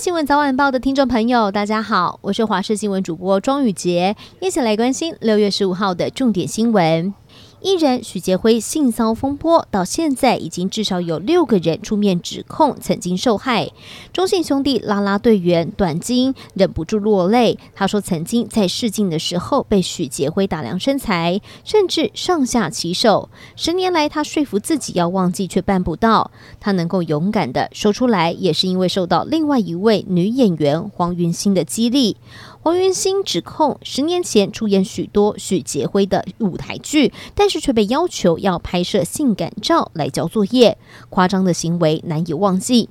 [0.00, 7.12] 新闻早晚报的听众朋友，大家好，我是华视新闻主播庄宇洁，一起来关心六月十五号的重点新闻。
[7.62, 13.70] 艺人许杰辉性骚风波到现在已经至少有六个人出面指控曾经受害。
[14.12, 23.28] 中信兄弟拉拉队员短金忍不住落泪，他说曾经在试镜的时候被许杰辉打量身材，甚至上下其手。
[23.56, 26.30] 十年来他说服自己要忘记，却办不到。
[26.60, 32.16] 他能够勇敢地说出来，也是因为受到另外一位女演员黄云馨的激励。
[32.62, 40.76] 黄云新指控十年前出演许多许杰辉的舞台剧，但是却被要求要拍摄性感照来交作业，
[41.08, 42.90] 夸张的行为难以忘记。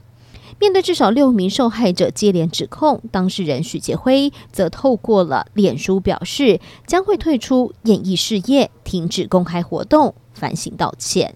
[0.59, 11.36] 面对至少六名受害者接连指控，当事人许杰辉则透过了脸书表示，将会退出演艺事业，停止公开活动，反省道歉。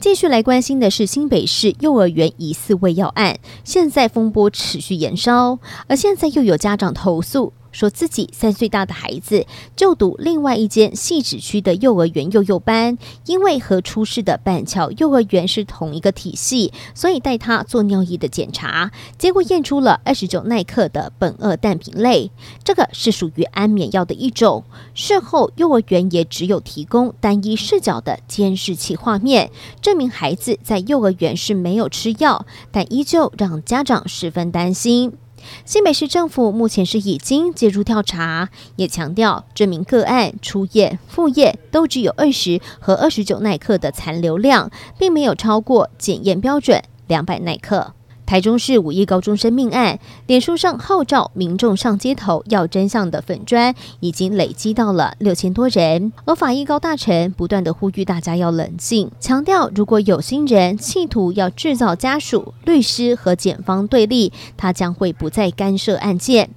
[0.00, 7.52] 继续来关心的是新北市幼儿园疑似喂药案，现在风波持续延烧，而现在又有家长投诉。
[7.72, 22.30] 说自己三岁大的孩子就读另外一间汐止区的幼儿园幼幼班，因为和出事的板桥幼儿园是同一个体系，所以带他做尿液的检查，结果验出了二十九奈克的苯二氮平类，
[22.64, 24.64] 这个是属于安眠药的一种。
[24.94, 35.12] 事后幼儿园也只有提供单一视角的监视器画面，证明孩子在幼儿园是没有吃药，但依旧让家长十分担心。
[35.64, 47.94] 新北市政府目前是已经介入调查，也强调这名个案初验、复验都只有二十和二十九奈克的残留量，并没有超过检验标准两百耐克。
[48.28, 56.12] 台中市五亿高中生命案，脸书上号召民众上街头要真相的粉砖，已经累积到了六千多人。
[56.26, 66.50] 而法医高大臣不断的呼吁大家要冷静，强调如果有心人企图要制造家属、律师和检方对立，他将会不再干涉案件。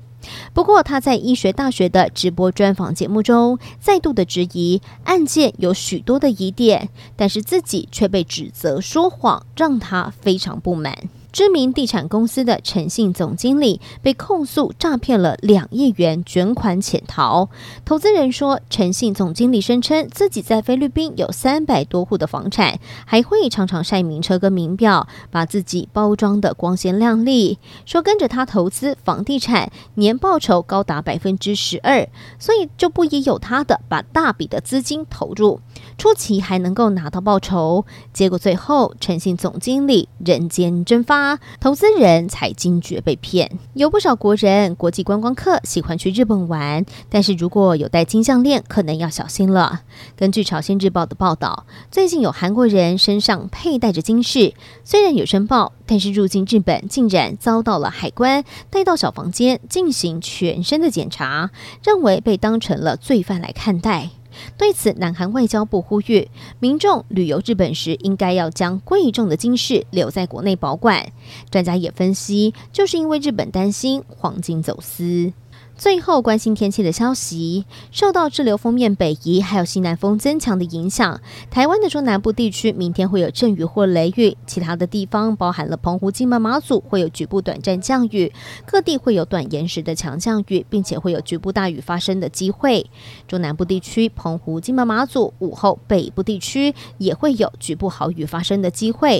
[0.54, 10.94] 不过他在医学大学的直播专访节目中，再度的质疑案件有许多的疑点，但是自己却被指责说谎，让他非常不满。
[11.32, 17.50] 知名地产公司的诚信总经理被控诉诈骗了两亿元卷款潜逃。
[17.86, 27.60] 投资人说，诚信总经理声称自己在菲律宾有三百多户的房产，还会常常晒名车跟名表，把自己包装得光鲜亮丽。
[27.86, 32.08] 说跟着他投资房地产，年报酬高达百分之十二，
[32.40, 35.62] 所以就不疑有他的把大笔的资金投入，
[35.98, 37.86] 初期还能够拿到报酬。
[38.14, 41.40] 结果最后，诚信总经理人间蒸发。
[41.60, 49.82] 投资人才惊觉被骗，有不少国人国际观光客喜欢去日本玩，但是如果有戴金项链，可能要小心了。
[50.16, 54.54] 根据朝鲜日报的报道，最近有韩国人身上佩戴着金饰，
[54.84, 61.52] 虽然有申报，但是入境日本竟然遭到了海关带到小房间进行全身的检查，
[61.84, 64.10] 认为被当成了罪犯来看待。
[64.58, 71.12] 对此，南韩外交部呼吁民众旅游日本时，应该要将贵重的金饰留在国内保管。
[71.50, 75.34] 专家也分析，就是因为日本担心黄金走私。
[75.76, 88.32] 最后关心天气的消息，受到滞留锋面北移，还有西南风增强的影响，台湾的中南部地区明天会有阵雨或雷雨，其他的地方包含了澎湖、金门、马祖会有局部短暂降雨，
[88.66, 92.86] 各地会有短延时的强降雨，并且会有局部大雨发生的机会。
[93.28, 99.20] 中南部地区，澎湖、金门、马祖午后北部地区也会有局部豪雨发生的机会。